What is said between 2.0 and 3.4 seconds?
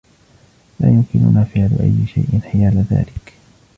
شيء حيال ذلك.